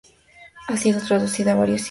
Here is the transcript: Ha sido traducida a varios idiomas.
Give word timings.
Ha 0.67 0.77
sido 0.77 0.99
traducida 0.99 1.51
a 1.51 1.55
varios 1.57 1.75
idiomas. 1.75 1.79